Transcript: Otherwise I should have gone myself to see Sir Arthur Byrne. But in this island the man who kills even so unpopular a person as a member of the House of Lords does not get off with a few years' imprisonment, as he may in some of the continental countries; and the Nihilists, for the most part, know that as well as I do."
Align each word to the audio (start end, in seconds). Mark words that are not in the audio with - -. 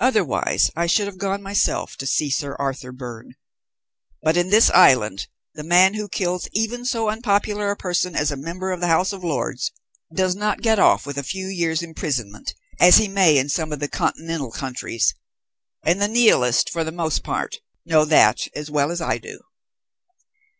Otherwise 0.00 0.68
I 0.74 0.88
should 0.88 1.06
have 1.06 1.16
gone 1.16 1.44
myself 1.44 1.94
to 1.98 2.04
see 2.04 2.28
Sir 2.28 2.56
Arthur 2.58 2.90
Byrne. 2.90 3.36
But 4.20 4.36
in 4.36 4.48
this 4.50 4.68
island 4.68 5.28
the 5.54 5.62
man 5.62 5.94
who 5.94 6.08
kills 6.08 6.48
even 6.52 6.84
so 6.84 7.08
unpopular 7.08 7.70
a 7.70 7.76
person 7.76 8.16
as 8.16 8.32
a 8.32 8.36
member 8.36 8.72
of 8.72 8.80
the 8.80 8.88
House 8.88 9.12
of 9.12 9.22
Lords 9.22 9.70
does 10.12 10.34
not 10.34 10.60
get 10.60 10.80
off 10.80 11.06
with 11.06 11.18
a 11.18 11.22
few 11.22 11.46
years' 11.46 11.84
imprisonment, 11.84 12.52
as 12.80 12.96
he 12.96 13.06
may 13.06 13.38
in 13.38 13.48
some 13.48 13.72
of 13.72 13.78
the 13.78 13.86
continental 13.86 14.50
countries; 14.50 15.14
and 15.84 16.02
the 16.02 16.08
Nihilists, 16.08 16.68
for 16.68 16.82
the 16.82 16.90
most 16.90 17.22
part, 17.22 17.60
know 17.86 18.04
that 18.04 18.48
as 18.56 18.72
well 18.72 18.90
as 18.90 19.00
I 19.00 19.18
do." 19.18 19.38